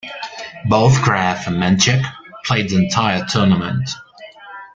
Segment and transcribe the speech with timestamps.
[0.67, 2.01] Both Graf and Menchik
[2.45, 3.91] played the entire tournament.